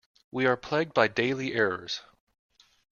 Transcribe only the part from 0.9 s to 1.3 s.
by